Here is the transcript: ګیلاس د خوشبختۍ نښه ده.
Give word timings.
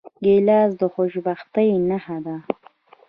ګیلاس 0.23 0.71
د 0.79 0.81
خوشبختۍ 0.93 1.69
نښه 1.89 2.17
ده. 2.25 2.35